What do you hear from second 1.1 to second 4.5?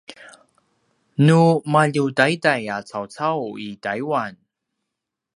nu maljutaiday a caucau i taiwan